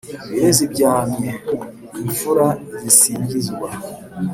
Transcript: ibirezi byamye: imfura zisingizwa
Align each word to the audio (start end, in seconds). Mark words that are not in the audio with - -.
ibirezi 0.27 0.63
byamye: 0.73 1.31
imfura 2.03 2.45
zisingizwa 2.81 3.67